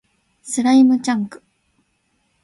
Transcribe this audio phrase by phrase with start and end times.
[0.41, 1.43] スライムチャンク